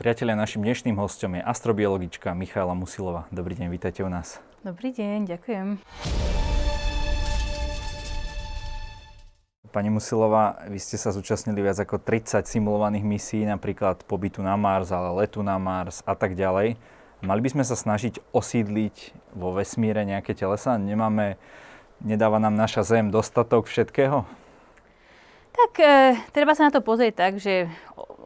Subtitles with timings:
[0.00, 3.28] Priatelia, našim dnešným hostom je astrobiologička Michaela Musilová.
[3.28, 4.40] Dobrý deň, vítajte u nás.
[4.64, 5.76] Dobrý deň, ďakujem.
[9.68, 14.88] Pani Musilová, vy ste sa zúčastnili viac ako 30 simulovaných misií, napríklad pobytu na Mars,
[14.88, 16.80] ale letu na Mars a tak ďalej.
[17.20, 18.96] Mali by sme sa snažiť osídliť
[19.36, 20.80] vo vesmíre nejaké telesa?
[20.80, 21.36] Nemáme,
[22.00, 24.24] nedáva nám naša Zem dostatok všetkého?
[25.60, 27.68] Tak e, treba sa na to pozrieť tak, že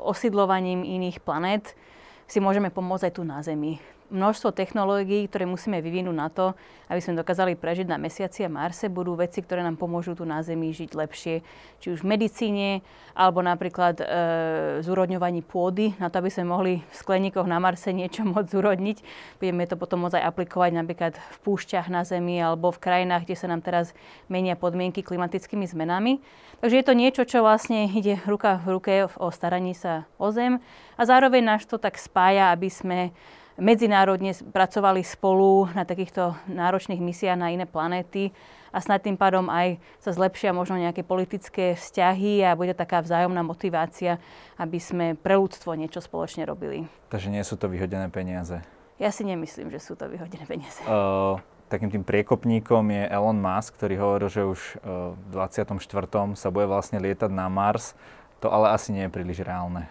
[0.05, 1.75] osídlovaním iných planét
[2.31, 6.53] si môžeme pomôcť aj tu na Zemi množstvo technológií, ktoré musíme vyvinúť na to,
[6.93, 10.45] aby sme dokázali prežiť na Mesiaci a Marse, budú veci, ktoré nám pomôžu tu na
[10.45, 11.41] Zemi žiť lepšie,
[11.81, 12.69] či už v medicíne,
[13.17, 14.05] alebo napríklad e,
[14.85, 18.99] zúrodňovaní pôdy, na to, aby sme mohli v skleníkoch na Marse niečo môcť zúrodniť.
[19.41, 23.37] Budeme to potom môcť aj aplikovať napríklad v púšťach na Zemi alebo v krajinách, kde
[23.41, 23.97] sa nám teraz
[24.29, 26.21] menia podmienky klimatickými zmenami.
[26.61, 30.61] Takže je to niečo, čo vlastne ide ruka v ruke o staraní sa o Zem
[30.97, 33.13] a zároveň nás to tak spája, aby sme
[33.59, 38.35] medzinárodne pracovali spolu na takýchto náročných misiách na iné planéty
[38.75, 43.47] a snad tým pádom aj sa zlepšia možno nejaké politické vzťahy a bude taká vzájomná
[43.47, 44.19] motivácia,
[44.59, 46.91] aby sme pre ľudstvo niečo spoločne robili.
[47.15, 48.59] Takže nie sú to vyhodené peniaze?
[48.99, 50.83] Ja si nemyslím, že sú to vyhodené peniaze.
[50.87, 51.39] Uh,
[51.71, 55.79] takým tým priekopníkom je Elon Musk, ktorý hovoril, že už uh, v 24.
[56.35, 57.95] sa bude vlastne lietať na Mars.
[58.43, 59.87] To ale asi nie je príliš reálne.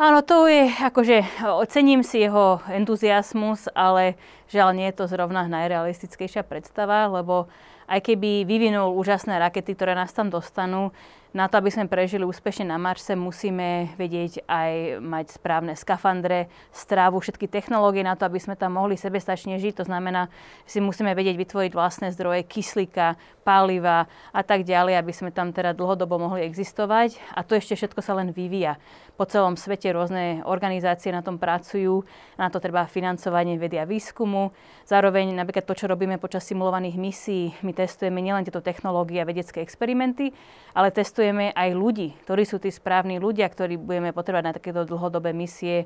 [0.00, 4.16] Áno, to je, akože ocením si jeho entuziasmus, ale
[4.48, 7.52] žiaľ nie je to zrovna najrealistickejšia predstava, lebo
[7.84, 10.96] aj keby vyvinul úžasné rakety, ktoré nás tam dostanú,
[11.30, 17.22] na to, aby sme prežili úspešne na Marse, musíme vedieť aj mať správne skafandre, strávu,
[17.22, 19.78] všetky technológie na to, aby sme tam mohli sebestačne žiť.
[19.78, 20.26] To znamená,
[20.66, 23.14] že si musíme vedieť vytvoriť vlastné zdroje kyslíka,
[23.46, 27.14] paliva a tak ďalej, aby sme tam teda dlhodobo mohli existovať.
[27.38, 28.76] A to ešte všetko sa len vyvíja.
[29.14, 32.02] Po celom svete rôzne organizácie na tom pracujú,
[32.40, 34.50] na to treba financovanie vedy a výskumu.
[34.88, 39.60] Zároveň napríklad to, čo robíme počas simulovaných misií, my testujeme nielen tieto technológie a vedecké
[39.60, 40.32] experimenty,
[40.72, 44.88] ale testujeme testujeme aj ľudí, ktorí sú tí správni ľudia, ktorí budeme potrebovať na takéto
[44.88, 45.84] dlhodobé misie,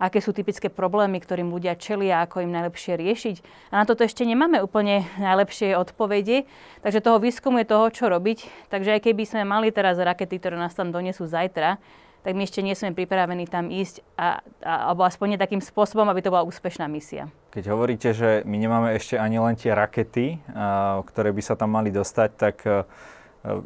[0.00, 3.36] aké sú typické problémy, ktorým ľudia čelia, ako im najlepšie riešiť.
[3.76, 6.48] A na toto ešte nemáme úplne najlepšie odpovede,
[6.80, 8.72] takže toho výskumu je toho, čo robiť.
[8.72, 11.76] Takže aj keby sme mali teraz rakety, ktoré nás tam donesú zajtra,
[12.24, 16.24] tak my ešte nie sme pripravení tam ísť, a, a, alebo aspoň takým spôsobom, aby
[16.24, 17.28] to bola úspešná misia.
[17.52, 21.76] Keď hovoríte, že my nemáme ešte ani len tie rakety, a, ktoré by sa tam
[21.76, 22.88] mali dostať, tak a,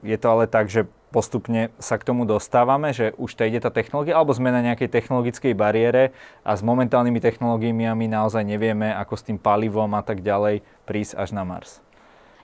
[0.06, 3.70] je to ale tak, že postupne sa k tomu dostávame, že už to ide tá
[3.70, 6.10] technológia, alebo sme na nejakej technologickej bariére
[6.42, 11.30] a s momentálnymi technológiami naozaj nevieme, ako s tým palivom a tak ďalej prísť až
[11.30, 11.78] na Mars?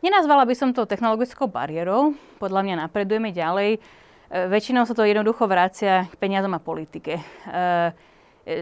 [0.01, 2.15] Nenazvala by som to technologickou bariérou.
[2.39, 3.77] Podľa mňa napredujeme ďalej.
[3.77, 3.79] E,
[4.31, 7.21] väčšinou sa to jednoducho vracia k peniazom a politike.
[7.21, 7.23] E,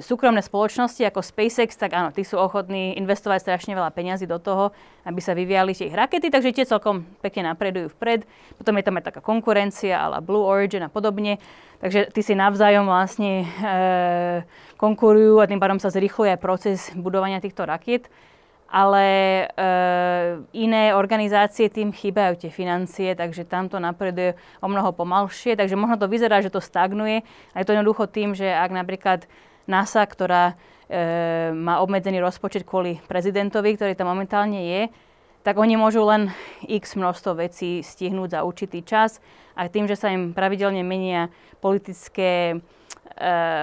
[0.03, 4.75] súkromné spoločnosti ako SpaceX, tak áno, tí sú ochotní investovať strašne veľa peňazí do toho,
[5.07, 8.27] aby sa vyvíjali tie ich rakety, takže tie celkom pekne napredujú vpred.
[8.59, 11.39] Potom je tam aj taká konkurencia, ale Blue Origin a podobne.
[11.79, 13.73] Takže tí si navzájom vlastne e,
[14.75, 18.11] konkurujú a tým pádom sa zrýchluje aj proces budovania týchto rakiet.
[18.69, 19.73] Ale e,
[20.59, 25.55] iné organizácie tým chýbajú tie financie, takže tam to napreduje o mnoho pomalšie.
[25.55, 27.23] Takže možno to vyzerá, že to stagnuje.
[27.55, 29.31] A je to jednoducho tým, že ak napríklad
[29.69, 30.57] NASA, ktorá
[30.89, 34.83] e, má obmedzený rozpočet kvôli prezidentovi, ktorý tam momentálne je,
[35.45, 36.33] tak oni môžu len
[36.67, 39.23] x množstvo vecí stihnúť za určitý čas
[39.57, 41.29] a tým, že sa im pravidelne menia
[41.61, 42.57] politické e,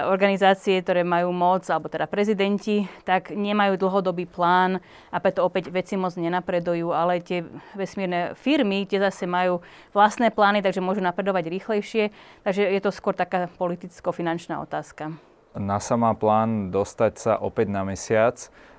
[0.06, 4.78] organizácie, ktoré majú moc, alebo teda prezidenti, tak nemajú dlhodobý plán
[5.10, 7.42] a preto opäť veci moc nenapredujú, ale tie
[7.74, 9.58] vesmírne firmy, tie zase majú
[9.90, 12.14] vlastné plány, takže môžu napredovať rýchlejšie,
[12.46, 15.25] takže je to skôr taká politicko-finančná otázka.
[15.56, 18.36] NASA má plán dostať sa opäť na mesiac,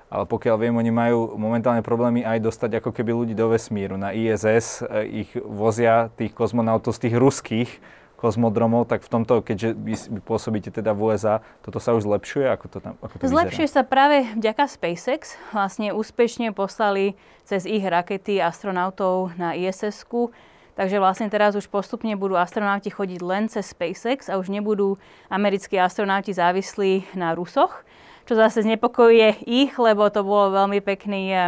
[0.08, 4.00] ale pokiaľ viem, oni majú momentálne problémy aj dostať ako keby ľudí do vesmíru.
[4.00, 7.70] Na ISS e, ich vozia tých kozmonautov z tých ruských
[8.18, 9.94] kozmodromov, tak v tomto, keďže vy,
[10.26, 12.50] pôsobíte teda v USA, toto sa už zlepšuje?
[12.50, 13.76] Ako to tam ako to Zlepšuje vyzerá?
[13.78, 15.38] sa práve vďaka SpaceX.
[15.54, 17.14] Vlastne úspešne poslali
[17.46, 20.34] cez ich rakety astronautov na ISS-ku
[20.78, 24.94] Takže vlastne teraz už postupne budú astronauti chodiť len cez SpaceX a už nebudú
[25.26, 27.82] americkí astronauti závislí na Rusoch,
[28.30, 31.40] čo zase znepokojuje ich, lebo to bolo veľmi pekný um,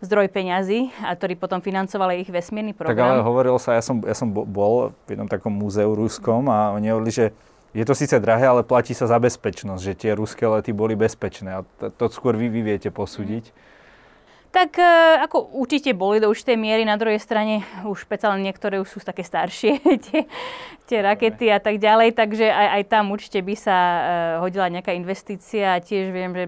[0.00, 2.96] zdroj peňazí, a ktorý potom financoval ich vesmírny program.
[2.96, 6.72] Tak ale hovorilo sa, ja som, ja som bol v jednom takom múzeu ruskom a
[6.72, 7.26] oni hovorili, že
[7.76, 11.60] je to síce drahé, ale platí sa za bezpečnosť, že tie ruské lety boli bezpečné.
[11.60, 13.52] A to, to skôr vy, vy viete posúdiť.
[14.52, 14.84] Tak e,
[15.24, 19.24] ako určite boli do určitej miery, na druhej strane už špeciálne niektoré už sú také
[19.24, 20.28] staršie, tie,
[20.84, 24.00] tie rakety a tak ďalej, takže aj, aj tam určite by sa uh,
[24.44, 26.44] hodila nejaká investícia a tiež viem, že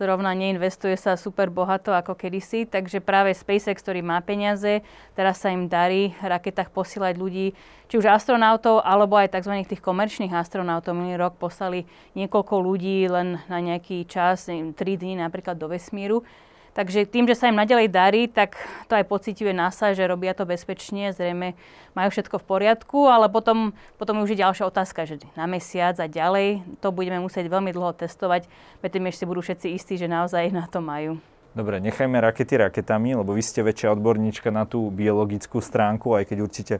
[0.00, 4.80] zrovna neinvestuje sa super bohato ako kedysi, takže práve SpaceX, ktorý má peniaze,
[5.12, 7.52] teraz sa im darí v raketách posielať ľudí,
[7.92, 9.60] či už astronautov, alebo aj tzv.
[9.68, 10.96] tých komerčných astronautov.
[10.96, 11.84] Minulý rok poslali
[12.16, 16.24] niekoľko ľudí len na nejaký čas, 3 dní napríklad do vesmíru.
[16.72, 18.56] Takže tým, že sa im nadalej darí, tak
[18.88, 21.52] to aj pociťuje NASA, že robia to bezpečne, zrejme
[21.92, 26.08] majú všetko v poriadku, ale potom, potom už je ďalšia otázka, že na mesiac a
[26.08, 28.48] ďalej to budeme musieť veľmi dlho testovať,
[28.80, 31.20] predtým ešte budú všetci istí, že naozaj na to majú.
[31.52, 36.38] Dobre, nechajme rakety raketami, lebo vy ste väčšia odborníčka na tú biologickú stránku, aj keď
[36.40, 36.74] určite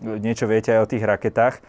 [0.00, 1.60] niečo viete aj o tých raketách.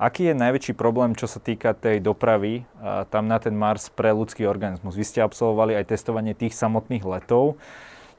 [0.00, 2.64] Aký je najväčší problém, čo sa týka tej dopravy
[3.12, 4.96] tam na ten Mars pre ľudský organizmus?
[4.96, 7.60] Vy ste absolvovali aj testovanie tých samotných letov,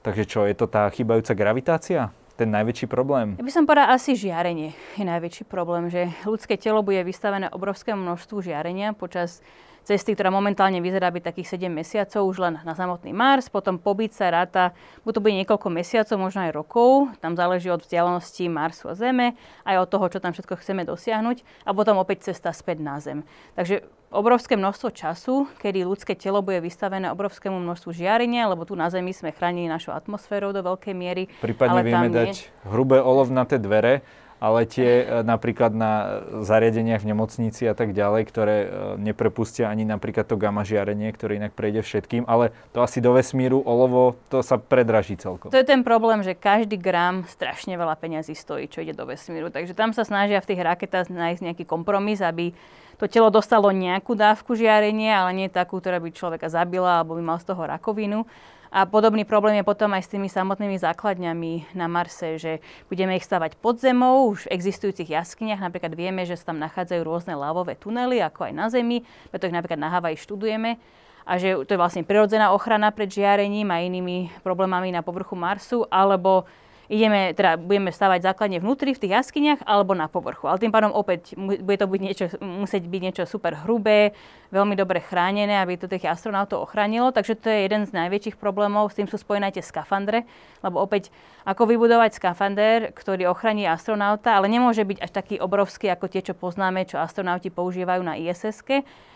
[0.06, 2.13] takže čo, je to tá chýbajúca gravitácia?
[2.38, 3.33] Ten najväčší problém?
[3.42, 7.98] Ja by som povedala asi žiarenie je najväčší problém, že ľudské telo bude vystavené obrovskému
[7.98, 9.42] množstvu žiarenia počas
[9.83, 14.13] cesty, ktorá momentálne vyzerá byť takých 7 mesiacov už len na samotný Mars, potom pobyt
[14.13, 14.72] sa ráta,
[15.04, 19.33] buď to bude niekoľko mesiacov, možno aj rokov, tam záleží od vzdialenosti Marsu a Zeme,
[19.66, 23.25] aj od toho, čo tam všetko chceme dosiahnuť a potom opäť cesta späť na Zem.
[23.57, 28.92] Takže obrovské množstvo času, kedy ľudské telo bude vystavené obrovskému množstvu žiarenia, lebo tu na
[28.92, 31.31] Zemi sme chránili našu atmosféru do veľkej miery.
[31.39, 32.68] Prípadne vieme dať nie...
[32.68, 34.04] hrubé olovnaté dvere,
[34.41, 38.67] ale tie e, napríklad na zariadeniach v nemocnici a tak ďalej, ktoré e,
[38.97, 43.61] neprepustia ani napríklad to gamma žiarenie, ktoré inak prejde všetkým, ale to asi do vesmíru
[43.61, 45.53] olovo, to sa predraží celkom.
[45.53, 49.53] To je ten problém, že každý gram strašne veľa peňazí stojí, čo ide do vesmíru.
[49.53, 52.57] Takže tam sa snažia v tých raketách nájsť nejaký kompromis, aby
[52.97, 57.23] to telo dostalo nejakú dávku žiarenia, ale nie takú, ktorá by človeka zabila alebo by
[57.25, 58.25] mal z toho rakovinu.
[58.71, 63.27] A podobný problém je potom aj s tými samotnými základňami na Marse, že budeme ich
[63.27, 65.59] stavať pod zemou, už v existujúcich jaskyniach.
[65.59, 69.56] Napríklad vieme, že sa tam nachádzajú rôzne lávové tunely, ako aj na Zemi, preto ich
[69.56, 70.79] napríklad na Havaji študujeme
[71.27, 75.85] a že to je vlastne prirodzená ochrana pred žiarením a inými problémami na povrchu Marsu,
[75.91, 76.50] alebo
[76.91, 80.51] ideme, teda budeme stavať základne vnútri v tých jaskyniach alebo na povrchu.
[80.51, 84.11] Ale tým pádom opäť bude to byť niečo, musieť byť niečo super hrubé,
[84.51, 87.15] veľmi dobre chránené, aby to tých astronautov ochránilo.
[87.15, 90.27] Takže to je jeden z najväčších problémov, s tým sú spojené tie skafandre,
[90.59, 91.07] lebo opäť
[91.47, 96.35] ako vybudovať skafander, ktorý ochráni astronauta, ale nemôže byť až taký obrovský ako tie, čo
[96.35, 98.59] poznáme, čo astronauti používajú na ISS,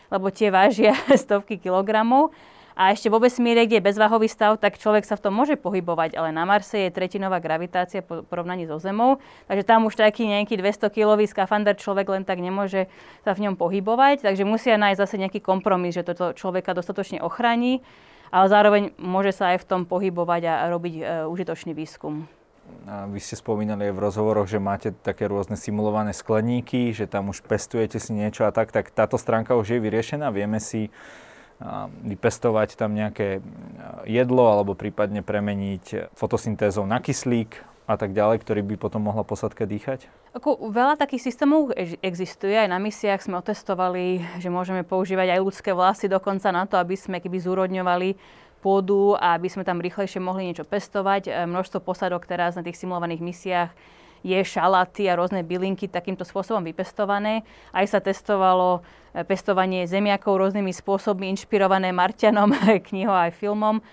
[0.08, 2.32] lebo tie vážia stovky kilogramov
[2.76, 6.20] a ešte vo vesmíre, kde je bezváhový stav, tak človek sa v tom môže pohybovať,
[6.20, 10.60] ale na Marse je tretinová gravitácia po porovnaní so Zemou, takže tam už taký nejaký
[10.60, 12.92] 200-kilový skafander človek len tak nemôže
[13.24, 17.80] sa v ňom pohybovať, takže musia nájsť zase nejaký kompromis, že toto človeka dostatočne ochrání,
[18.28, 22.28] ale zároveň môže sa aj v tom pohybovať a robiť e, užitočný výskum.
[22.86, 27.30] A vy ste spomínali aj v rozhovoroch, že máte také rôzne simulované skleníky, že tam
[27.30, 30.34] už pestujete si niečo a tak, tak táto stránka už je vyriešená.
[30.34, 30.90] Vieme si
[32.04, 33.40] vypestovať tam nejaké
[34.04, 39.64] jedlo alebo prípadne premeniť fotosyntézou na kyslík a tak ďalej, ktorý by potom mohla posadka
[39.64, 40.10] dýchať?
[40.36, 41.72] Ako veľa takých systémov
[42.04, 42.58] existuje.
[42.58, 46.98] Aj na misiách sme otestovali, že môžeme používať aj ľudské vlasy dokonca na to, aby
[47.00, 48.20] sme keby zúrodňovali
[48.60, 51.30] pôdu a aby sme tam rýchlejšie mohli niečo pestovať.
[51.30, 53.72] E, množstvo posadok teraz na tých simulovaných misiách
[54.26, 57.46] je šalaty a rôzne bylinky takýmto spôsobom vypestované.
[57.70, 58.82] Aj sa testovalo
[59.14, 62.50] e, pestovanie zemiakov rôznymi spôsobmi, inšpirované Marťanom,
[62.90, 63.86] knihou aj filmom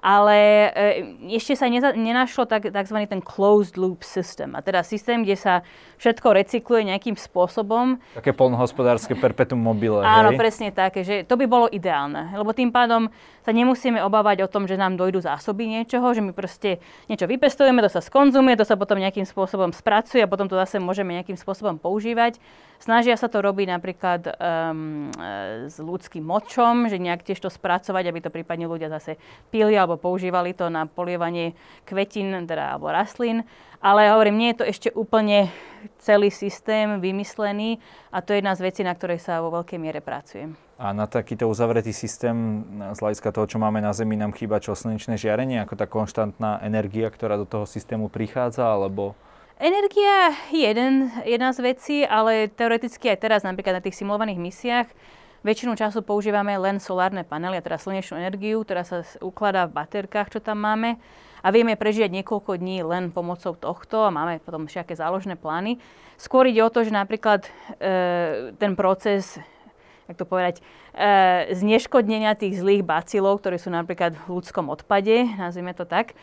[0.00, 2.98] ale e, ešte sa neza, nenašlo tak, tzv.
[3.04, 4.56] ten closed loop system.
[4.56, 5.54] A teda systém, kde sa
[6.00, 8.00] všetko recykluje nejakým spôsobom.
[8.16, 10.00] Také polnohospodárske perpetuum mobile.
[10.00, 10.40] Áno, hej?
[10.40, 12.32] presne také, že to by bolo ideálne.
[12.32, 13.12] Lebo tým pádom
[13.44, 17.84] sa nemusíme obávať o tom, že nám dojdú zásoby niečoho, že my proste niečo vypestujeme,
[17.84, 21.36] to sa skonzumuje, to sa potom nejakým spôsobom spracuje a potom to zase môžeme nejakým
[21.36, 22.40] spôsobom používať.
[22.80, 25.12] Snažia sa to robiť napríklad um,
[25.68, 29.20] s ľudským močom, že nejak tiež to spracovať, aby to prípadne ľudia zase
[29.52, 31.52] pili alebo používali to na polievanie
[31.84, 33.44] kvetín teda, alebo rastlín.
[33.84, 35.52] Ale hovorím, nie je to ešte úplne
[36.00, 37.80] celý systém vymyslený
[38.12, 40.48] a to je jedna z vecí, na ktorej sa vo veľkej miere pracuje.
[40.80, 42.64] A na takýto uzavretý systém,
[42.96, 46.64] z hľadiska toho, čo máme na Zemi, nám chýba čo slnečné žiarenie, ako tá konštantná
[46.64, 49.12] energia, ktorá do toho systému prichádza, alebo
[49.60, 54.88] Energia je jeden, jedna z vecí, ale teoreticky aj teraz napríklad na tých simulovaných misiách
[55.44, 60.32] väčšinu času používame len solárne panely, a teda slnečnú energiu, ktorá sa ukladá v baterkách,
[60.32, 60.96] čo tam máme.
[61.44, 65.76] A vieme prežiť niekoľko dní len pomocou tohto a máme potom všaké záložné plány.
[66.16, 69.36] Skôr ide o to, že napríklad e, ten proces
[70.08, 70.64] jak to povedať,
[70.96, 76.16] e, zneškodnenia tých zlých bacilov, ktoré sú napríklad v ľudskom odpade, nazvime to tak,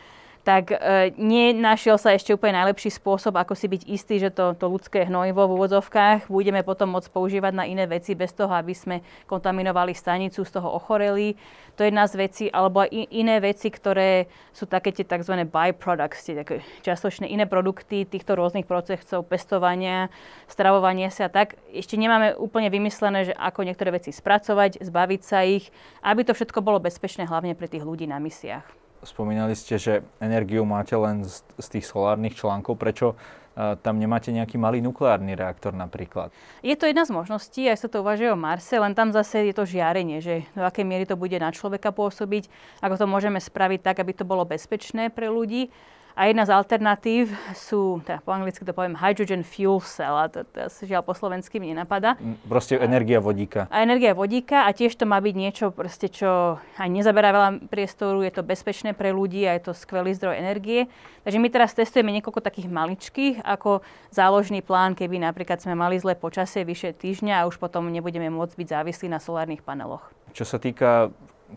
[0.46, 0.76] tak e,
[1.20, 5.44] nenašiel sa ešte úplne najlepší spôsob, ako si byť istý, že to, to ľudské hnojivo
[5.44, 10.40] v úvodzovkách budeme potom môcť používať na iné veci bez toho, aby sme kontaminovali stanicu,
[10.42, 11.36] z toho ochoreli.
[11.78, 15.46] To je jedna z vecí, alebo aj iné veci, ktoré sú také tie tzv.
[15.46, 20.10] byproducts, tie také častočné iné produkty týchto rôznych procesov pestovania,
[20.50, 21.54] stravovania sa tak.
[21.70, 25.70] Ešte nemáme úplne vymyslené, že ako niektoré veci spracovať, zbaviť sa ich,
[26.02, 28.87] aby to všetko bolo bezpečné hlavne pre tých ľudí na misiách.
[29.06, 32.74] Spomínali ste, že energiu máte len z, z tých solárnych článkov.
[32.74, 36.34] Prečo uh, tam nemáte nejaký malý nukleárny reaktor napríklad?
[36.66, 39.54] Je to jedna z možností, aj sa to uvažuje o Marse, len tam zase je
[39.54, 42.50] to žiarenie, že do akej miery to bude na človeka pôsobiť,
[42.82, 45.70] ako to môžeme spraviť tak, aby to bolo bezpečné pre ľudí.
[46.18, 50.42] A jedna z alternatív sú, teda po anglicky to poviem, hydrogen fuel cell, a to,
[50.42, 52.18] to žiaľ po slovensky mi nenapadá.
[52.50, 53.70] Proste energia vodíka.
[53.70, 58.26] A energia vodíka a tiež to má byť niečo, proste, čo aj nezaberá veľa priestoru,
[58.26, 60.90] je to bezpečné pre ľudí a je to skvelý zdroj energie.
[61.22, 66.18] Takže my teraz testujeme niekoľko takých maličkých ako záložný plán, keby napríklad sme mali zlé
[66.18, 70.02] počasie vyše týždňa a už potom nebudeme môcť byť závislí na solárnych paneloch.
[70.34, 71.14] Čo sa týka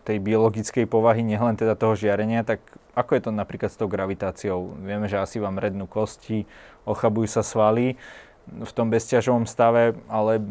[0.08, 2.64] tej biologickej povahy, nielen teda toho žiarenia, tak
[2.96, 4.76] ako je to napríklad s tou gravitáciou?
[4.84, 6.46] Vieme, že asi vám rednú kosti,
[6.84, 7.96] ochabujú sa svaly
[8.50, 10.42] v tom bezťažovom stave, ale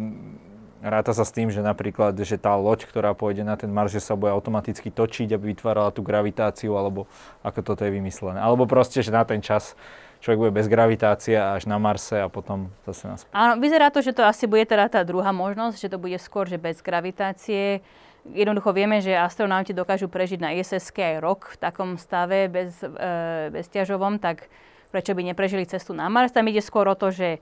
[0.80, 4.16] ráta sa s tým, že napríklad, že tá loď, ktorá pôjde na ten Mars, sa
[4.16, 7.04] bude automaticky točiť, aby vytvárala tú gravitáciu, alebo
[7.44, 8.40] ako toto je vymyslené.
[8.40, 9.76] Alebo proste, že na ten čas
[10.24, 13.20] človek bude bez gravitácie až na Marse a potom zase nás.
[13.32, 16.48] Áno, vyzerá to, že to asi bude teda tá druhá možnosť, že to bude skôr,
[16.48, 17.84] že bez gravitácie.
[18.28, 22.88] Jednoducho vieme, že astronauti dokážu prežiť na ISS aj rok v takom stave bez, e,
[23.48, 24.52] bezťažovom, tak
[24.92, 26.36] prečo by neprežili cestu na Mars?
[26.36, 27.40] Tam ide skôr o to, že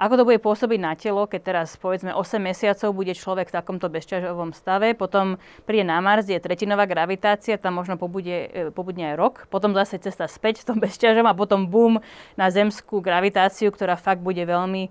[0.00, 3.92] ako to bude pôsobiť na telo, keď teraz povedzme 8 mesiacov bude človek v takomto
[3.92, 5.36] bezťažovom stave, potom
[5.68, 10.00] príde na Mars, je tretinová gravitácia, tam možno pobude, e, pobudne aj rok, potom zase
[10.00, 12.00] cesta späť v tom bezťažom a potom bum
[12.40, 14.90] na zemskú gravitáciu, ktorá fakt bude veľmi e,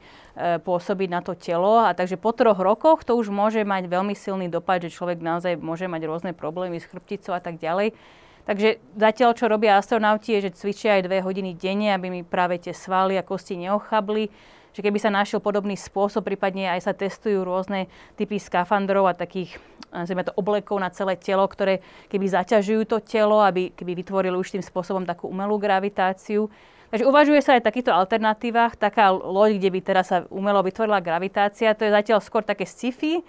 [0.62, 1.82] pôsobiť na to telo.
[1.82, 5.58] A takže po troch rokoch to už môže mať veľmi silný dopad, že človek naozaj
[5.58, 7.98] môže mať rôzne problémy s chrbticou a tak ďalej.
[8.42, 12.58] Takže zatiaľ, čo robia astronauti, je, že cvičia aj dve hodiny denne, aby mi práve
[12.58, 14.34] tie svaly a kosti neochabli
[14.72, 19.60] že keby sa našiel podobný spôsob, prípadne aj sa testujú rôzne typy skafandrov a takých
[19.92, 24.56] nazvime to oblekov na celé telo, ktoré keby zaťažujú to telo, aby keby vytvorili už
[24.56, 26.48] tým spôsobom takú umelú gravitáciu.
[26.92, 28.76] Takže uvažuje sa aj v takýchto alternatívach.
[28.76, 33.24] Taká loď, kde by teraz sa umelo vytvorila gravitácia, to je zatiaľ skôr také sci-fi,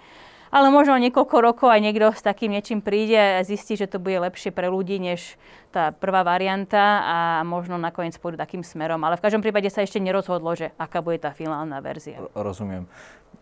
[0.53, 4.21] ale možno niekoľko rokov aj niekto s takým niečím príde a zistí, že to bude
[4.21, 5.33] lepšie pre ľudí, než
[5.73, 9.01] tá prvá varianta a možno nakoniec pôjdu takým smerom.
[9.01, 12.21] Ale v každom prípade sa ešte nerozhodlo, že aká bude tá finálna verzia.
[12.37, 12.85] Rozumiem.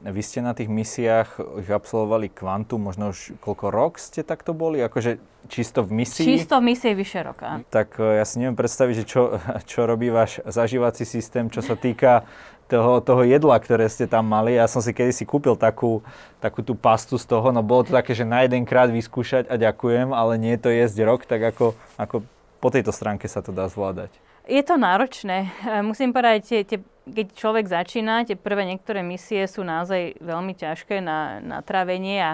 [0.02, 4.82] Vy ste na tých misiách ich absolvovali kvantum, možno už koľko rok ste takto boli?
[4.82, 6.26] Akože čisto v misii?
[6.26, 7.62] Čisto v misii vyše roka.
[7.70, 9.38] Tak e, ja si neviem predstaviť, že čo,
[9.70, 12.26] čo robí váš zažívací systém, čo sa týka
[12.72, 14.56] toho, toho jedla, ktoré ste tam mali.
[14.56, 16.00] Ja som si kedysi kúpil takú,
[16.40, 19.60] takú tú pastu z toho, no bolo to také, že na jeden krát vyskúšať a
[19.60, 22.24] ďakujem, ale nie je to jesť rok, tak ako, ako
[22.64, 24.16] po tejto stránke sa to dá zvládať.
[24.48, 25.52] Je to náročné.
[25.68, 30.56] E, musím povedať, tie, tie, keď človek začína, tie prvé niektoré misie sú naozaj veľmi
[30.56, 32.32] ťažké na, na trávenie a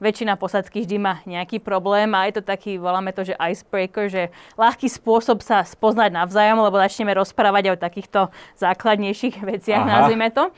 [0.00, 4.22] väčšina posadky vždy má nejaký problém a je to taký, voláme to, že icebreaker, že
[4.56, 9.92] ľahký spôsob sa spoznať navzájom, lebo začneme rozprávať o takýchto základnejších veciach, Aha.
[10.02, 10.48] nazvime to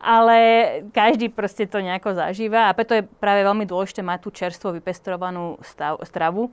[0.00, 0.38] ale
[0.96, 5.60] každý proste to nejako zažíva a preto je práve veľmi dôležité mať tú čerstvo vypestrovanú
[5.60, 6.48] stav, stravu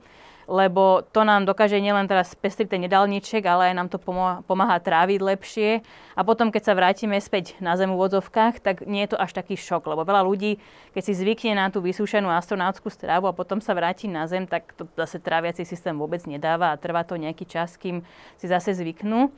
[0.48, 4.00] lebo to nám dokáže nielen teraz spestriť ten jedálniček, ale aj nám to
[4.48, 5.84] pomáha tráviť lepšie.
[6.16, 9.36] A potom, keď sa vrátime späť na zem v odzovkách, tak nie je to až
[9.36, 10.56] taký šok, lebo veľa ľudí,
[10.96, 14.72] keď si zvykne na tú vysúšenú astronautskú stravu a potom sa vráti na zem, tak
[14.72, 18.00] to zase tráviaci systém vôbec nedáva a trvá to nejaký čas, kým
[18.40, 19.28] si zase zvyknú.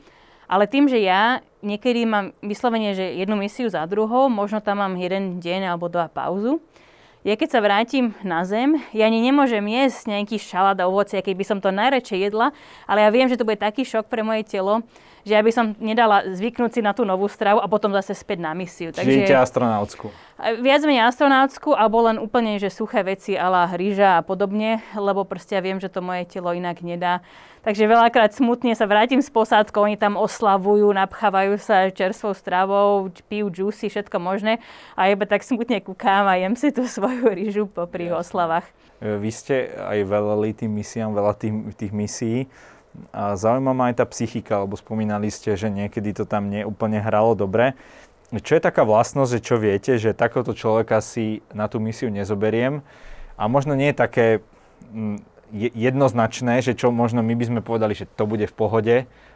[0.47, 4.95] Ale tým, že ja niekedy mám vyslovene, že jednu misiu za druhou, možno tam mám
[4.95, 6.59] jeden deň alebo dva pauzu,
[7.21, 11.35] ja keď sa vrátim na zem, ja ani nemôžem jesť nejaký šalát a ovocie, keď
[11.37, 12.49] by som to najradšej jedla,
[12.89, 14.81] ale ja viem, že to bude taký šok pre moje telo,
[15.21, 18.41] že ja by som nedala zvyknúť si na tú novú stravu a potom zase späť
[18.41, 18.89] na misiu.
[18.89, 20.09] Čiže Takže, astronautskú.
[20.41, 25.53] Viac menej astronautskú, alebo len úplne, že suché veci ala rýža a podobne, lebo proste
[25.53, 27.21] ja viem, že to moje telo inak nedá.
[27.61, 33.53] Takže veľakrát smutne sa vrátim s posádkou, oni tam oslavujú, napchávajú sa čerstvou stravou, pijú
[33.53, 34.57] juicy, všetko možné.
[34.97, 38.65] A iba tak smutne kúkám a jem si tú svoju rýžu popri oslavách.
[38.97, 42.49] Vy ste aj veľa tým misiám, veľa tých, tých misií.
[43.13, 47.37] A zaujíma ma aj tá psychika, lebo spomínali ste, že niekedy to tam neúplne hralo
[47.37, 47.77] dobre.
[48.41, 52.81] čo je taká vlastnosť, že čo viete, že takéhoto človeka si na tú misiu nezoberiem
[53.37, 54.27] a možno nie je také
[55.53, 58.95] jednoznačné, že čo možno my by sme povedali, že to bude v pohode,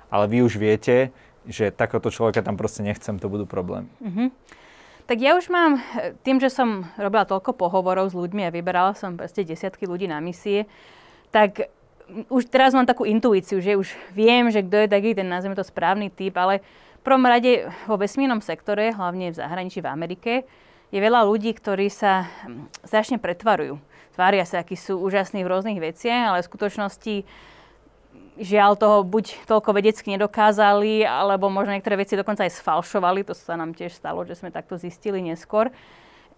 [0.09, 1.11] ale vy už viete,
[1.45, 3.91] že takéhoto človeka tam proste nechcem, to budú problémy.
[4.01, 4.27] Mm-hmm.
[5.05, 5.77] Tak ja už mám,
[6.25, 10.17] tým, že som robila toľko pohovorov s ľuďmi a vyberala som proste desiatky ľudí na
[10.17, 10.65] misie,
[11.29, 11.69] tak
[12.29, 15.65] už teraz mám takú intuíciu, že už viem, že kto je taký ten, nazveme to
[15.65, 16.65] správny typ, ale
[17.05, 20.33] prvom rade vo vesmírnom sektore, hlavne v zahraničí v Amerike,
[20.89, 23.77] je veľa ľudí, ktorí sa hm, strašne pretvarujú.
[24.15, 27.15] Tvária sa, akí sú úžasní v rôznych veciach, ale v skutočnosti
[28.39, 33.27] žiaľ toho buď toľko vedecky nedokázali, alebo možno niektoré veci dokonca aj sfalšovali.
[33.27, 35.71] To sa nám tiež stalo, že sme takto zistili neskôr.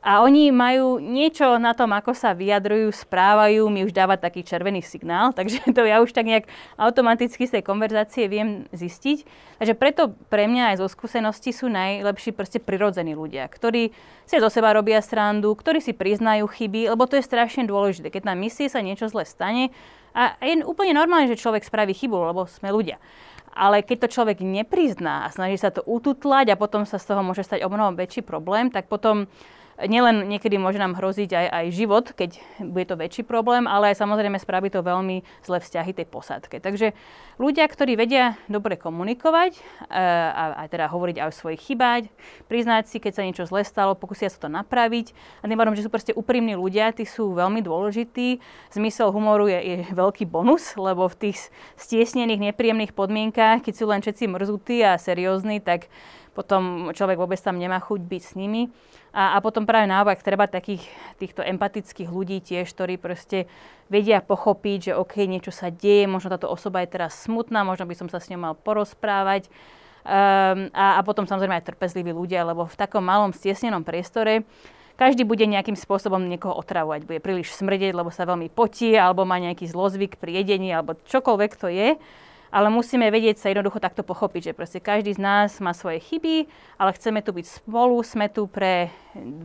[0.07, 4.79] A oni majú niečo na tom, ako sa vyjadrujú, správajú, mi už dáva taký červený
[4.79, 6.47] signál, takže to ja už tak nejak
[6.79, 9.27] automaticky z tej konverzácie viem zistiť.
[9.59, 13.91] Takže preto pre mňa aj zo skúsenosti sú najlepší proste prirodzení ľudia, ktorí
[14.23, 18.07] si zo seba robia srandu, ktorí si priznajú chyby, lebo to je strašne dôležité.
[18.07, 19.75] Keď na misie sa niečo zle stane,
[20.17, 22.97] a je úplne normálne, že človek spraví chybu, lebo sme ľudia.
[23.53, 27.21] Ale keď to človek neprizná a snaží sa to ututlať a potom sa z toho
[27.21, 29.29] môže stať o mnoho väčší problém, tak potom
[29.85, 34.01] nielen niekedy môže nám hroziť aj, aj život, keď bude to väčší problém, ale aj
[34.01, 36.57] samozrejme spraví to veľmi zlé vzťahy tej posádke.
[36.57, 36.97] Takže
[37.37, 39.61] ľudia, ktorí vedia dobre komunikovať e,
[39.93, 42.09] a, a teda hovoriť aj o svojich chybách,
[42.49, 45.85] priznať si, keď sa niečo zle stalo, pokúsia sa to napraviť a tým pádom, že
[45.85, 48.41] sú proste úprimní ľudia, tí sú veľmi dôležití.
[48.73, 54.01] Zmysel humoru je, je veľký bonus, lebo v tých stiesnených, nepríjemných podmienkách, keď sú len
[54.01, 55.85] všetci mrzutí a seriózni, tak
[56.37, 58.69] potom človek vôbec tam nemá chuť byť s nimi.
[59.17, 60.85] A, a potom práve naopak treba takých
[61.17, 63.49] týchto empatických ľudí tiež, ktorí proste
[63.89, 67.97] vedia pochopiť, že OK, niečo sa deje, možno táto osoba je teraz smutná, možno by
[67.97, 69.49] som sa s ňou mal porozprávať.
[70.05, 74.45] Um, a, a potom samozrejme aj trpezliví ľudia, lebo v takom malom stiesnenom priestore
[75.01, 77.09] každý bude nejakým spôsobom niekoho otravovať.
[77.09, 81.51] Bude príliš smrdeť, lebo sa veľmi potí, alebo má nejaký zlozvyk pri jedení, alebo čokoľvek
[81.57, 81.97] to je
[82.51, 86.47] ale musíme vedieť sa jednoducho takto pochopiť, že proste každý z nás má svoje chyby,
[86.79, 88.91] ale chceme tu byť spolu, sme tu pre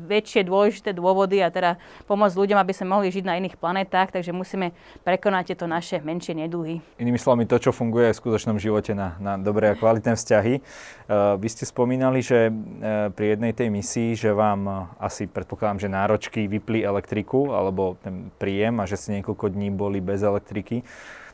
[0.06, 4.34] väčšie dôležité dôvody a teda pomôcť ľuďom, aby sme mohli žiť na iných planetách, takže
[4.34, 6.84] musíme prekonať tieto naše menšie neduhy.
[7.00, 10.54] Inými slovami, to, čo funguje v skutočnom živote na, na dobré a kvalitné vzťahy.
[10.60, 15.80] Uh, vy ste spomínali, že uh, pri jednej tej misii, že vám uh, asi predpokladám,
[15.80, 20.84] že náročky vypli elektriku alebo ten príjem a že ste niekoľko dní boli bez elektriky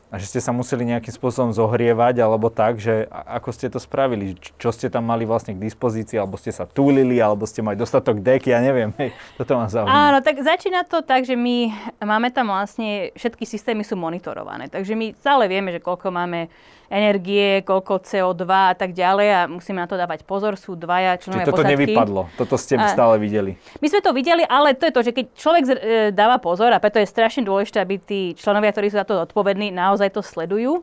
[0.09, 4.33] a že ste sa museli nejakým spôsobom zohrievať alebo tak, že ako ste to spravili,
[4.57, 8.17] čo ste tam mali vlastne k dispozícii, alebo ste sa túlili, alebo ste mali dostatok
[8.17, 10.09] deky, ja neviem, hej, toto ma zaujíma.
[10.09, 11.69] Áno, tak začína to tak, že my
[12.01, 16.49] máme tam vlastne, všetky systémy sú monitorované, takže my stále vieme, že koľko máme
[16.89, 21.45] energie, koľko CO2 a tak ďalej a musíme na to dávať pozor, sú dvaja členovia
[21.45, 23.55] Čiže toto nevypadlo, toto ste a, stále videli.
[23.77, 25.69] My sme to videli, ale to je to, že keď človek e,
[26.09, 29.69] dáva pozor a preto je strašne dôležité, aby tí členovia, ktorí sú za to odpovední,
[29.69, 30.81] naozaj to sledujú,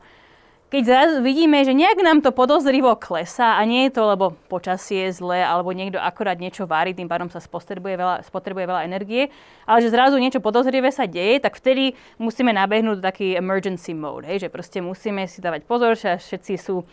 [0.76, 5.24] keď vidíme, že nejak nám to podozrivo klesá a nie je to, lebo počasie je
[5.24, 9.32] zlé, alebo niekto akorát niečo vári, tým pádom sa spotrebuje veľa, spotrebuje veľa energie,
[9.64, 14.44] ale že zrazu niečo podozrivé sa deje, tak vtedy musíme nabehnúť taký emergency mode, hej,
[14.44, 16.84] že proste musíme si dávať pozor, že všetci sú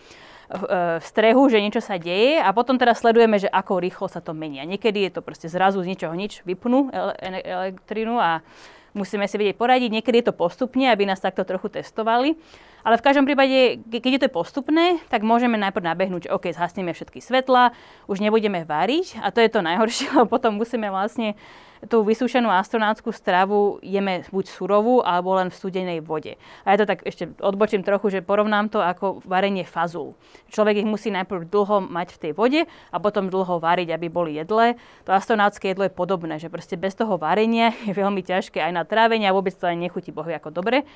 [0.54, 4.38] v strehu, že niečo sa deje a potom teda sledujeme, že ako rýchlo sa to
[4.38, 4.62] menia.
[4.68, 8.46] Niekedy je to proste zrazu z ničoho nič vypnú elektrinu a
[8.94, 9.90] musíme si vedieť poradiť.
[9.90, 12.38] Niekedy je to postupne, aby nás takto trochu testovali.
[12.84, 16.92] Ale v každom prípade, keď je to postupné, tak môžeme najprv nabehnúť, že OK, zhasneme
[16.92, 17.72] všetky svetla,
[18.12, 21.40] už nebudeme variť a to je to najhoršie, lebo potom musíme vlastne
[21.88, 26.40] tú vysúšenú astronautskú stravu jeme buď surovú, alebo len v studenej vode.
[26.64, 30.16] A ja to tak ešte odbočím trochu, že porovnám to ako varenie fazul.
[30.52, 34.40] Človek ich musí najprv dlho mať v tej vode a potom dlho variť, aby boli
[34.40, 34.80] jedlé.
[35.08, 38.84] To astronautské jedlo je podobné, že proste bez toho varenia je veľmi ťažké aj na
[38.88, 40.88] trávenie a vôbec to aj nechutí bohu ako dobre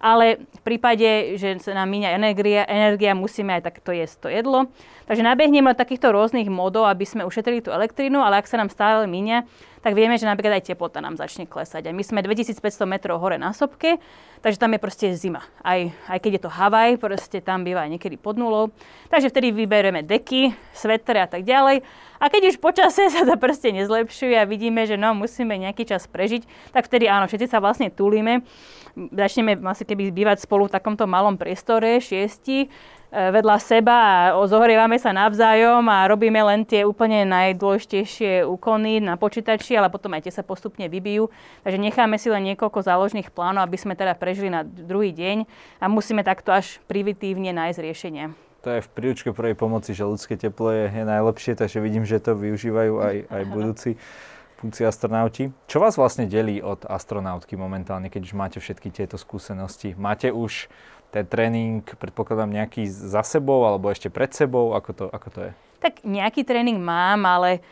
[0.00, 4.70] ale v prípade, že sa nám míňa energia, energia musíme aj takto jesť to jedlo.
[5.06, 8.68] Takže nabehneme od takýchto rôznych modov, aby sme ušetrili tú elektrínu, ale ak sa nám
[8.68, 9.46] stále míňa,
[9.86, 11.86] tak vieme, že napríklad aj teplota nám začne klesať.
[11.86, 12.58] A my sme 2500
[12.90, 14.02] metrov hore na sopke,
[14.42, 15.46] takže tam je proste zima.
[15.62, 18.74] Aj, aj keď je to Havaj, proste tam býva aj niekedy pod nulou.
[19.06, 21.86] Takže vtedy vyberieme deky, svetre a tak ďalej.
[22.20, 26.08] A keď už počasie sa to proste nezlepšuje a vidíme, že no, musíme nejaký čas
[26.08, 28.44] prežiť, tak vtedy áno, všetci sa vlastne túlime
[28.96, 32.68] začneme vlastne keby bývať spolu v takomto malom priestore, šiesti, e,
[33.12, 33.96] vedľa seba
[34.32, 40.16] a zohrievame sa navzájom a robíme len tie úplne najdôležitejšie úkony na počítači, ale potom
[40.16, 41.28] aj tie sa postupne vybijú.
[41.62, 45.44] Takže necháme si len niekoľko záložných plánov, aby sme teda prežili na druhý deň
[45.80, 48.45] a musíme takto až primitívne nájsť riešenie.
[48.66, 52.18] To je v príručke prvej pomoci, že ľudské teplo je, je najlepšie, takže vidím, že
[52.18, 53.90] to využívajú aj, aj budúci,
[54.58, 55.54] budúci astronauti.
[55.70, 59.94] Čo vás vlastne delí od astronautky momentálne, keď už máte všetky tieto skúsenosti?
[59.94, 60.66] Máte už
[61.14, 64.74] ten tréning, predpokladám, nejaký za sebou alebo ešte pred sebou?
[64.74, 65.50] Ako to, ako to je?
[65.78, 67.62] Tak nejaký tréning mám, ale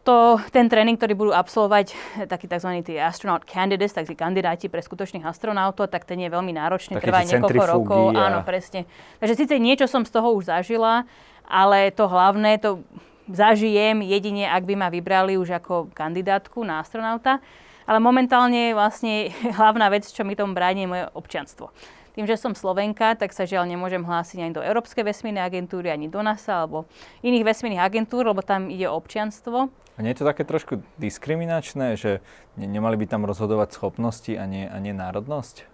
[0.00, 1.92] to, ten tréning, ktorý budú absolvovať
[2.24, 2.70] takí tzv.
[2.80, 7.64] tí astronaut candidates, takí kandidáti pre skutočných astronautov, tak ten je veľmi náročný, trvá niekoľko
[7.68, 8.02] rokov.
[8.16, 8.32] A...
[8.32, 8.88] Áno, presne.
[9.20, 11.04] Takže síce niečo som z toho už zažila,
[11.44, 12.80] ale to hlavné, to
[13.28, 17.38] zažijem jedine, ak by ma vybrali už ako kandidátku na astronauta.
[17.84, 21.74] Ale momentálne vlastne hlavná vec, čo mi tomu bráni, je moje občianstvo.
[22.10, 26.10] Tým, že som Slovenka, tak sa žiaľ nemôžem hlásiť ani do Európskej vesmírnej agentúry, ani
[26.10, 26.90] do NASA alebo
[27.22, 29.70] iných vesmírnych agentúr, lebo tam ide o občianstvo.
[29.70, 32.24] A nie je to také trošku diskriminačné, že
[32.56, 35.70] nemali by tam rozhodovať schopnosti a nie, a nie národnosť?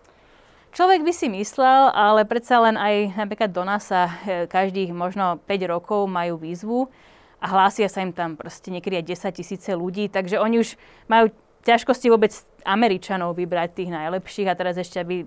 [0.77, 5.72] Človek by si myslel, ale predsa len aj napríklad do NASA e, každých možno 5
[5.72, 6.92] rokov majú výzvu
[7.40, 10.77] a hlásia sa im tam proste niekedy aj 10 tisíce ľudí, takže oni už
[11.09, 11.33] majú
[11.66, 12.31] ťažkosti vôbec
[12.62, 15.26] Američanov vybrať tých najlepších a teraz ešte aby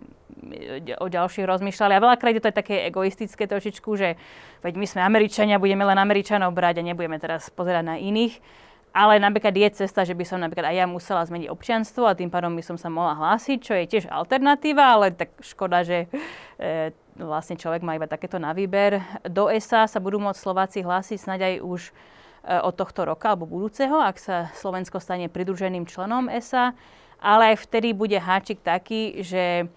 [1.00, 1.94] o ďalších rozmýšľali.
[1.96, 4.16] A veľakrát je to aj také egoistické trošičku, že
[4.64, 8.40] veď my sme Američania, budeme len Američanov brať a nebudeme teraz pozerať na iných.
[8.90, 12.34] Ale napríklad je cesta, že by som napríklad aj ja musela zmeniť občianstvo a tým
[12.34, 16.10] pádom by som sa mohla hlásiť, čo je tiež alternatíva, ale tak škoda, že
[16.58, 18.98] e, vlastne človek má iba takéto na výber.
[19.30, 21.92] Do ESA sa budú môcť Slováci hlásiť snáď aj už e,
[22.46, 26.76] od tohto roka alebo budúceho, ak sa Slovensko stane pridruženým členom ESA
[27.20, 29.68] ale aj vtedy bude háčik taký, že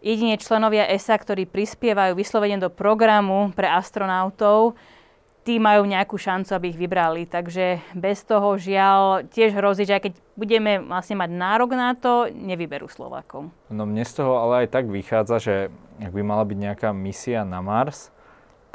[0.00, 4.78] jedine členovia ESA, ktorí prispievajú vyslovene do programu pre astronautov,
[5.42, 7.26] tí majú nejakú šancu, aby ich vybrali.
[7.26, 12.30] Takže bez toho žiaľ tiež hrozí, že aj keď budeme vlastne mať nárok na to,
[12.34, 13.50] nevyberú Slovákov.
[13.70, 15.54] No mne z toho ale aj tak vychádza, že
[16.02, 18.10] ak by mala byť nejaká misia na Mars,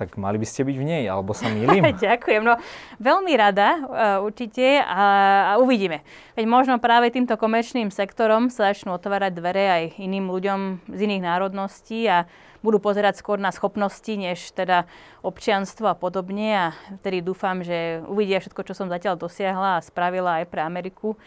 [0.01, 1.85] tak mali by ste byť v nej, alebo sa mýlim?
[1.93, 2.57] Ďakujem, no
[2.97, 5.05] veľmi rada uh, určite a,
[5.53, 6.01] a uvidíme.
[6.33, 11.21] Veď možno práve týmto komerčným sektorom sa začnú otvárať dvere aj iným ľuďom z iných
[11.21, 12.25] národností a
[12.65, 14.89] budú pozerať skôr na schopnosti, než teda
[15.21, 16.65] občianstvo a podobne a
[17.01, 21.17] vtedy dúfam, že uvidia všetko, čo som zatiaľ dosiahla a spravila aj pre Ameriku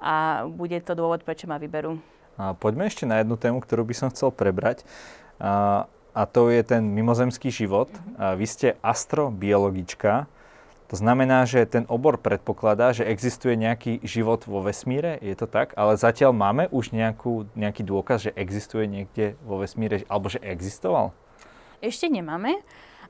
[0.00, 2.00] a bude to dôvod, prečo ma vyberú.
[2.40, 4.84] A poďme ešte na jednu tému, ktorú by som chcel prebrať.
[5.40, 7.88] A a to je ten mimozemský život.
[8.20, 10.28] A vy ste astrobiologička,
[10.92, 15.72] to znamená, že ten obor predpokladá, že existuje nejaký život vo vesmíre, je to tak?
[15.72, 21.16] Ale zatiaľ máme už nejakú, nejaký dôkaz, že existuje niekde vo vesmíre, alebo že existoval?
[21.80, 22.60] Ešte nemáme.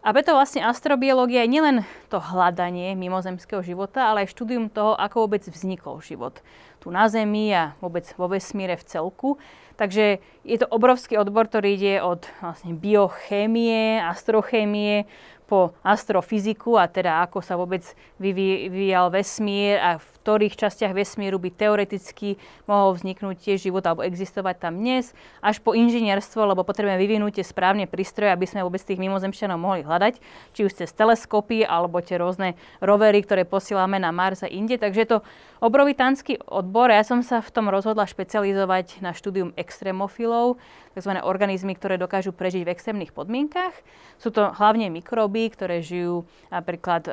[0.03, 1.77] A preto vlastne astrobiológia je nielen
[2.11, 6.43] to hľadanie mimozemského života, ale aj štúdium toho, ako vôbec vznikol život
[6.83, 9.38] tu na Zemi a vôbec vo vesmíre v celku.
[9.79, 15.07] Takže je to obrovský odbor, ktorý ide od vlastne biochémie, astrochémie,
[15.53, 17.85] po astrofyziku a teda ako sa vôbec
[18.17, 22.39] vyvíjal vesmír a v ktorých častiach vesmíru by teoreticky
[22.71, 25.11] mohol vzniknúť tiež život alebo existovať tam dnes,
[25.43, 29.83] až po inžinierstvo, lebo potrebujeme vyvinúť tie správne prístroje, aby sme vôbec tých mimozemšťanov mohli
[29.83, 30.23] hľadať,
[30.55, 34.79] či už cez teleskopy alebo tie rôzne rovery, ktoré posielame na Mars a inde.
[34.79, 35.17] Takže to
[35.59, 36.95] obrovitánsky odbor.
[36.95, 41.13] Ja som sa v tom rozhodla špecializovať na štúdium extrémofilov, tzv.
[41.25, 43.73] organizmy, ktoré dokážu prežiť v extrémnych podmienkach.
[44.21, 47.13] Sú to hlavne mikróby, ktoré žijú napríklad e,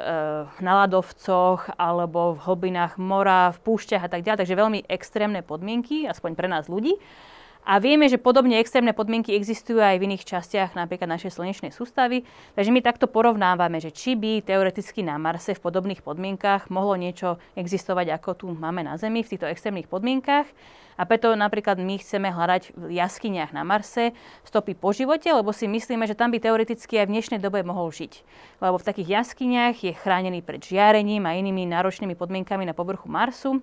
[0.62, 4.45] na ľadovcoch alebo v hlbinách mora, v púšťach a tak ďalej.
[4.45, 6.99] Takže veľmi extrémne podmienky, aspoň pre nás ľudí.
[7.69, 12.25] A vieme, že podobne extrémne podmienky existujú aj v iných častiach napríklad našej slnečnej sústavy.
[12.58, 17.38] Takže my takto porovnávame, že či by teoreticky na Marse v podobných podmienkach mohlo niečo
[17.53, 20.49] existovať, ako tu máme na Zemi v týchto extrémnych podmienkach.
[20.97, 25.69] A preto napríklad my chceme hľadať v jaskyniach na Marse stopy po živote, lebo si
[25.69, 28.25] myslíme, že tam by teoreticky aj v dnešnej dobe mohol žiť.
[28.65, 33.62] Lebo v takých jaskyniach je chránený pred žiarením a inými náročnými podmienkami na povrchu Marsu.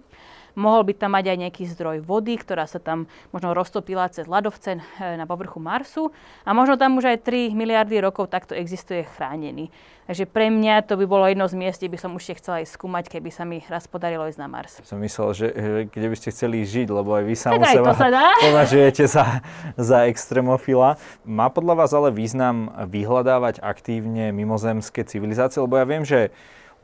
[0.56, 4.80] Mohol by tam mať aj nejaký zdroj vody, ktorá sa tam možno roztopila cez ľadovce
[4.80, 6.10] eh, na povrchu Marsu
[6.48, 9.68] a možno tam už aj 3 miliardy rokov takto existuje chránený.
[10.06, 12.70] Takže pre mňa to by bolo jedno z miest, kde by som už chcela aj
[12.70, 14.78] skúmať, keby sa mi raz podarilo ísť na Mars.
[14.86, 15.46] Som myslel, že
[15.90, 17.90] kde by ste chceli žiť, lebo aj vy sa seba
[18.46, 19.42] považujete za,
[19.74, 20.94] za extremofila.
[21.26, 25.58] Má podľa vás ale význam vyhľadávať aktívne mimozemské civilizácie?
[25.58, 26.30] Lebo ja viem, že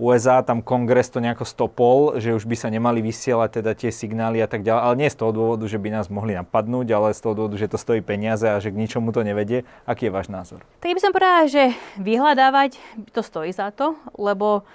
[0.03, 4.43] USA, tam kongres to nejako stopol, že už by sa nemali vysielať teda tie signály
[4.43, 7.23] a tak ďalej, ale nie z toho dôvodu, že by nás mohli napadnúť, ale z
[7.23, 9.63] toho dôvodu, že to stojí peniaze a že k ničomu to nevedie.
[9.87, 10.67] Aký je váš názor?
[10.83, 12.83] Tak by som povedala, že vyhľadávať
[13.15, 14.67] to stojí za to, lebo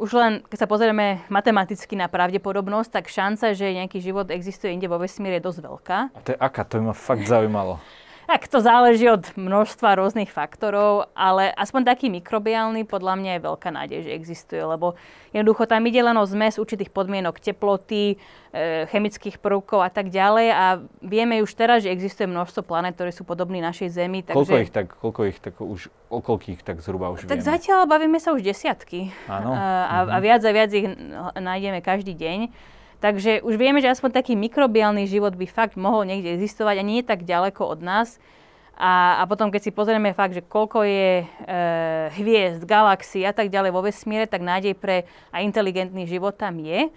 [0.00, 4.88] už len, keď sa pozrieme matematicky na pravdepodobnosť, tak šanca, že nejaký život existuje inde
[4.88, 5.98] vo vesmíre je dosť veľká.
[6.16, 6.64] A to je aká?
[6.64, 7.76] To by ma fakt zaujímalo.
[8.30, 13.68] Tak to záleží od množstva rôznych faktorov, ale aspoň taký mikrobiálny podľa mňa je veľká
[13.74, 14.94] nádej, že existuje, lebo
[15.34, 18.14] jednoducho tam ide len o zmes určitých podmienok teploty,
[18.54, 23.10] e, chemických prvkov a tak ďalej a vieme už teraz, že existuje množstvo planet, ktoré
[23.10, 24.22] sú podobné našej Zemi.
[24.22, 24.38] Takže...
[24.38, 27.50] Koľko ich tak, koľko ich tak už, o koľkých tak zhruba už Tak vieme?
[27.50, 29.10] zatiaľ bavíme sa už desiatky.
[29.26, 29.58] Áno.
[29.58, 30.86] A, a, a viac a viac ich
[31.34, 32.70] nájdeme každý deň.
[33.00, 37.00] Takže už vieme, že aspoň taký mikrobiálny život by fakt mohol niekde existovať a nie
[37.00, 38.20] je tak ďaleko od nás.
[38.76, 41.26] A, a potom, keď si pozrieme fakt, že koľko je e,
[42.16, 46.88] hviezd, galaxií a tak ďalej vo vesmíre, tak nádej pre a inteligentný život tam je.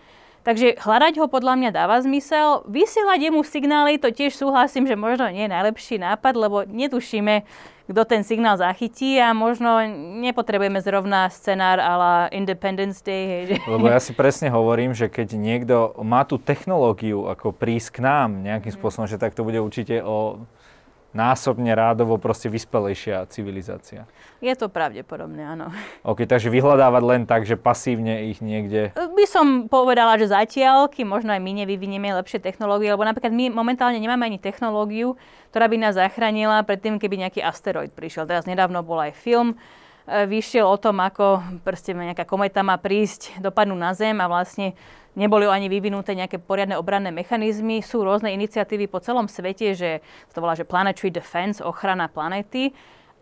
[0.43, 2.67] Takže hľadať ho podľa mňa dáva zmysel.
[2.67, 7.47] Vysielať jemu signály, to tiež súhlasím, že možno nie je najlepší nápad, lebo netušíme,
[7.87, 9.83] kto ten signál zachytí a možno
[10.19, 13.55] nepotrebujeme zrovna scenár la Independence Day.
[13.63, 18.43] Lebo ja si presne hovorím, že keď niekto má tú technológiu ako prísť k nám
[18.43, 18.79] nejakým mm.
[18.79, 20.43] spôsobom, že tak to bude určite o
[21.13, 24.09] násobne rádovo proste vyspelejšia civilizácia.
[24.41, 25.69] Je to pravdepodobné, áno.
[26.01, 28.91] OK, takže vyhľadávať len tak, že pasívne ich niekde...
[28.97, 33.53] By som povedala, že zatiaľ, kým možno aj my nevyvinieme lepšie technológie, lebo napríklad my
[33.53, 35.15] momentálne nemáme ani technológiu,
[35.53, 38.25] ktorá by nás zachránila pred tým, keby nejaký asteroid prišiel.
[38.25, 39.53] Teraz nedávno bol aj film,
[40.09, 44.73] e, vyšiel o tom, ako proste nejaká kometa má prísť, dopadnúť na Zem a vlastne
[45.13, 47.81] neboli ani vyvinuté nejaké poriadne obranné mechanizmy.
[47.85, 50.01] Sú rôzne iniciatívy po celom svete, že
[50.33, 52.73] to volá, že Planetary Defense, ochrana planety,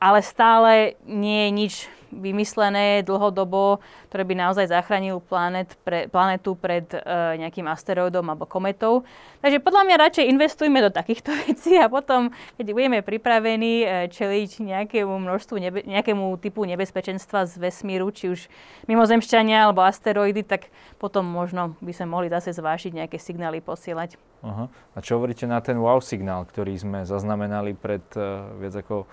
[0.02, 1.74] ale stále nie je nič
[2.12, 3.80] vymyslené dlhodobo,
[4.12, 7.00] ktoré by naozaj zachránil planet pre, planetu pred e,
[7.40, 9.08] nejakým asteroidom alebo kometou.
[9.40, 14.60] Takže podľa mňa radšej investujme do takýchto vecí a potom, keď budeme pripravení e, čeliť
[14.60, 18.52] nejakému množstvu, nebe, nejakému typu nebezpečenstva z vesmíru, či už
[18.92, 20.68] mimozemšťania alebo asteroidy, tak
[21.00, 24.20] potom možno by sme mohli zase zvážiť nejaké signály posielať.
[24.44, 24.68] Aha.
[24.68, 29.06] A čo hovoríte na ten wow signál, ktorý sme zaznamenali pred uh, viac ako,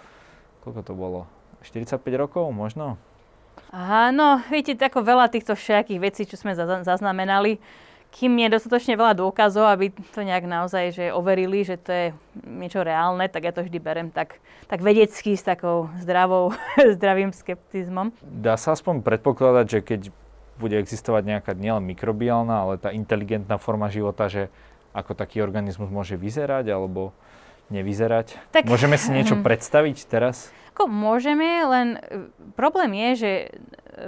[0.62, 1.20] koľko to bolo?
[1.66, 2.98] 45 rokov možno?
[3.74, 7.58] Aha, no viete, tako veľa týchto všetkých vecí, čo sme zaznamenali,
[8.08, 12.06] kým je dostatočne veľa dôkazov, aby to nejak naozaj že overili, že to je
[12.48, 16.56] niečo reálne, tak ja to vždy berem tak, tak vedecky s takou zdravou,
[16.96, 18.14] zdravým skeptizmom.
[18.24, 20.00] Dá sa aspoň predpokladať, že keď
[20.58, 24.50] bude existovať nejaká nielen mikrobiálna, ale tá inteligentná forma života, že
[24.96, 27.14] ako taký organizmus môže vyzerať alebo
[27.68, 28.52] nevyzerať?
[28.52, 29.44] Tak, Môžeme si niečo hm.
[29.44, 30.52] predstaviť teraz?
[30.74, 31.98] Ako môžeme, len e,
[32.54, 33.30] problém je, že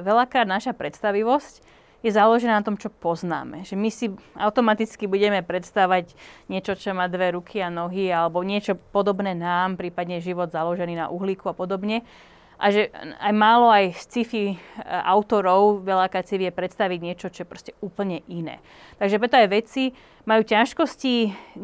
[0.02, 1.66] veľakrát naša predstavivosť
[2.00, 3.68] je založená na tom, čo poznáme.
[3.68, 6.16] Že my si automaticky budeme predstavať
[6.48, 11.06] niečo, čo má dve ruky a nohy, alebo niečo podobné nám, prípadne život založený na
[11.12, 12.00] uhlíku a podobne
[12.60, 17.48] a že aj málo aj sci-fi e, autorov veľakrát si vie predstaviť niečo, čo je
[17.48, 18.60] proste úplne iné.
[19.00, 19.96] Takže preto aj vedci
[20.28, 21.14] majú ťažkosti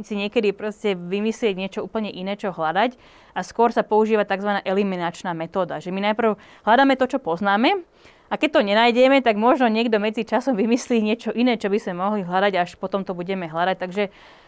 [0.01, 2.97] si niekedy proste vymyslieť niečo úplne iné, čo hľadať
[3.37, 4.65] a skôr sa používa tzv.
[4.65, 5.85] eliminačná metóda.
[5.85, 7.85] Že my najprv hľadáme to, čo poznáme
[8.27, 11.95] a keď to nenájdeme, tak možno niekto medzi časom vymyslí niečo iné, čo by sme
[12.01, 13.77] mohli hľadať, až potom to budeme hľadať.
[13.79, 14.05] Takže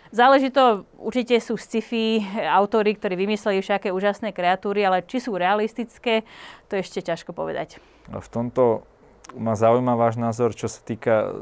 [0.09, 6.25] Záleží to, určite sú sci-fi autory, ktorí vymysleli všaké úžasné kreatúry, ale či sú realistické,
[6.69, 7.77] to je ešte ťažko povedať.
[8.09, 8.89] A v tomto
[9.37, 11.37] ma zaujíma váš názor, čo sa týka,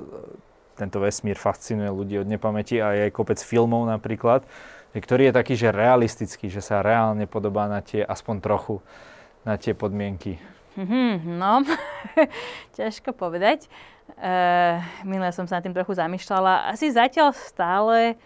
[0.75, 4.43] tento vesmír fascinuje ľudí od nepamäti a aj kopec filmov napríklad,
[4.97, 8.83] ktorý je taký, že realistický, že sa reálne podobá na tie, aspoň trochu,
[9.47, 10.41] na tie podmienky.
[10.77, 11.65] Mm-hmm, no,
[12.77, 13.69] ťažko povedať.
[14.17, 16.73] Uh, minule som sa nad tým trochu zamýšľala.
[16.73, 18.17] Asi zatiaľ stále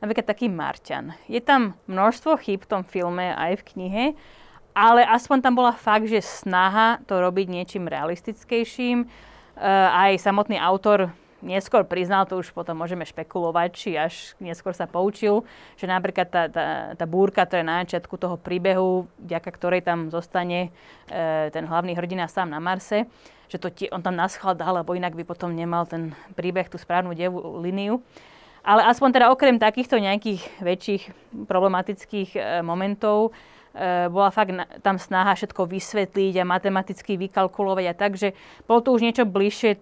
[0.00, 1.14] napríklad taký Marťan.
[1.28, 4.04] Je tam množstvo chýb v tom filme aj v knihe,
[4.72, 9.04] ale aspoň tam bola fakt, že snaha to robiť niečím realistickejším.
[9.60, 14.84] Uh, aj samotný autor neskôr priznal, to už potom môžeme špekulovať, či až neskôr sa
[14.84, 15.42] poučil,
[15.76, 20.12] že napríklad tá, tá, tá búrka, ktorá je na začiatku toho príbehu, vďaka ktorej tam
[20.12, 20.68] zostane
[21.08, 23.08] e, ten hlavný hrdina sám na Marse,
[23.48, 26.76] že to tie, on tam naschval dal, lebo inak by potom nemal ten príbeh, tú
[26.76, 28.04] správnu devú líniu.
[28.60, 31.02] Ale aspoň teda okrem takýchto nejakých väčších
[31.48, 33.32] problematických e, momentov
[33.72, 34.52] e, bola fakt
[34.84, 38.36] tam snaha všetko vysvetliť a matematicky vykalkulovať a tak, že
[38.68, 39.80] bolo to už niečo bližšie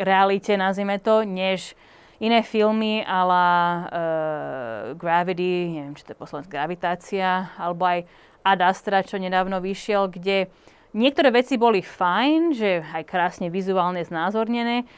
[0.00, 1.76] realite, nazvime to, než
[2.20, 8.08] iné filmy la uh, Gravity, neviem, či to je poslanec Gravitácia, alebo aj
[8.46, 10.48] Ad Astra, čo nedávno vyšiel, kde
[10.96, 14.88] niektoré veci boli fajn, že aj krásne vizuálne znázornené,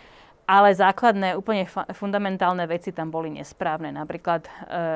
[0.49, 3.93] ale základné, úplne fundamentálne veci tam boli nesprávne.
[3.93, 4.51] Napríklad e,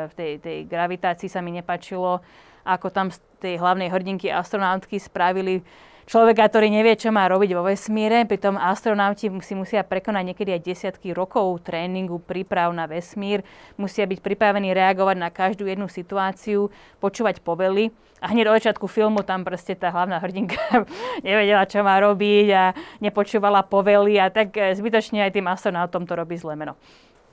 [0.09, 2.25] v tej, tej gravitácii sa mi nepačilo,
[2.65, 5.61] ako tam z tej hlavnej hrdinky astronautky spravili
[6.07, 8.27] človeka, ktorý nevie, čo má robiť vo vesmíre.
[8.27, 13.47] Pritom astronauti si musia prekonať niekedy aj desiatky rokov tréningu, príprav na vesmír.
[13.79, 17.95] Musia byť pripravení reagovať na každú jednu situáciu, počúvať povely.
[18.23, 20.87] A hneď od začiatku filmu tam proste tá hlavná hrdinka
[21.27, 22.65] nevedela, čo má robiť a
[23.03, 26.79] nepočúvala povely a tak e, zbytočne aj tým astronautom to robí zle meno.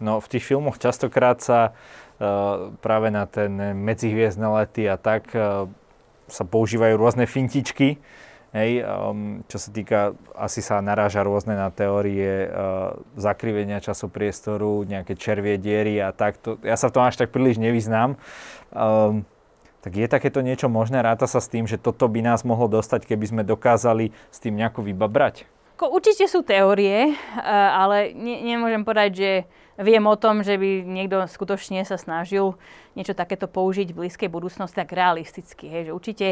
[0.01, 5.67] No v tých filmoch častokrát sa uh, práve na ten medzihviezdne lety a tak uh,
[6.31, 7.99] sa používajú rôzne fintičky,
[8.49, 15.13] Hej, um, čo sa týka, asi sa naráža rôzne na teórie uh, zakrivenia časopriestoru, nejaké
[15.13, 16.57] červie diery a takto.
[16.65, 18.17] Ja sa v tom až tak príliš nevyznám.
[18.73, 19.21] Um,
[19.85, 21.05] tak je takéto niečo možné?
[21.05, 24.57] Ráta sa s tým, že toto by nás mohlo dostať, keby sme dokázali s tým
[24.57, 25.45] nejako vybabrať?
[25.77, 29.31] Určite sú teórie, uh, ale ne, nemôžem povedať, že
[29.77, 32.57] viem o tom, že by niekto skutočne sa snažil
[32.97, 35.69] niečo takéto použiť v blízkej budúcnosti tak realisticky.
[35.69, 36.27] Hej, že určite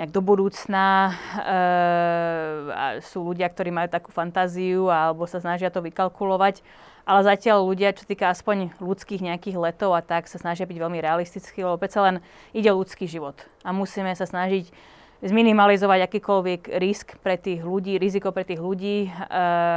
[0.00, 6.64] nejak do budúcna e, sú ľudia, ktorí majú takú fantáziu alebo sa snažia to vykalkulovať.
[7.02, 11.02] Ale zatiaľ ľudia, čo týka aspoň ľudských nejakých letov a tak, sa snažia byť veľmi
[11.02, 12.16] realistickí, lebo predsa len
[12.54, 13.34] ide ľudský život.
[13.66, 14.70] A musíme sa snažiť
[15.22, 19.10] zminimalizovať akýkoľvek risk pre tých ľudí, riziko pre tých ľudí e,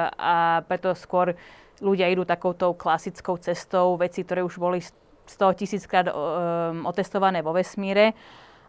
[0.09, 1.33] a preto skôr
[1.81, 6.13] ľudia idú takouto klasickou cestou, veci, ktoré už boli 100 tisíckrát e,
[6.85, 8.13] otestované vo vesmíre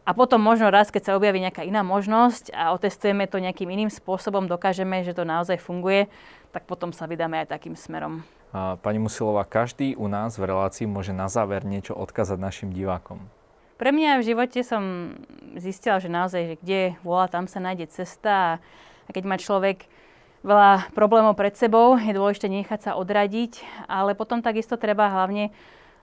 [0.07, 3.91] a potom možno raz, keď sa objaví nejaká iná možnosť a otestujeme to nejakým iným
[3.91, 6.07] spôsobom, dokážeme, že to naozaj funguje,
[6.55, 8.23] tak potom sa vydáme aj takým smerom.
[8.55, 13.19] Pani Musilová, každý u nás v relácii môže na záver niečo odkázať našim divákom.
[13.77, 15.13] Pre mňa v živote som
[15.59, 18.63] zistila, že naozaj, že kde volá, tam sa nájde cesta
[19.05, 19.85] a keď má človek
[20.47, 25.51] veľa problémov pred sebou, je dôležité nechať sa odradiť, ale potom takisto treba hlavne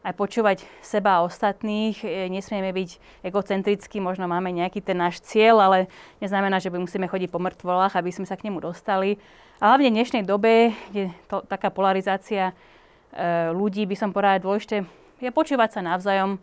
[0.03, 2.03] aj počúvať seba a ostatných.
[2.03, 5.79] E, nesmieme byť egocentrickí, možno máme nejaký ten náš cieľ, ale
[6.19, 9.15] neznamená, že by musíme chodiť po mŕtvolách, aby sme sa k nemu dostali.
[9.63, 12.53] A hlavne v dnešnej dobe je to, taká polarizácia e,
[13.55, 14.83] ľudí, by som povedala, dôležité
[15.23, 16.35] je počúvať sa navzájom.
[16.35, 16.39] E,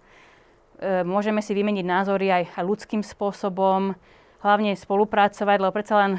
[1.04, 3.92] môžeme si vymeniť názory aj, aj ľudským spôsobom,
[4.40, 6.12] hlavne spolupracovať, lebo predsa len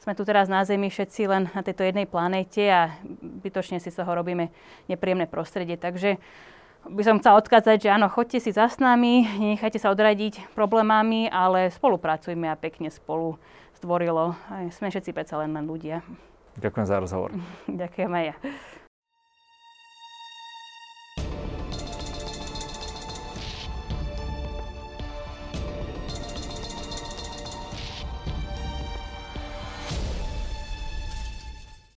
[0.00, 4.00] sme tu teraz na Zemi všetci len na tejto jednej planéte a bytočne si z
[4.00, 4.48] toho robíme
[4.88, 5.76] nepríjemné prostredie.
[5.76, 6.16] Takže
[6.88, 11.28] by som chcela odkázať, že áno, chodte si za s nami, nechajte sa odradiť problémami,
[11.28, 13.36] ale spolupracujme a pekne spolu
[13.76, 14.32] zdvorilo.
[14.72, 16.00] Sme všetci predsa len, len ľudia.
[16.56, 17.30] Ďakujem za rozhovor.
[17.68, 18.36] Ďakujem aj ja.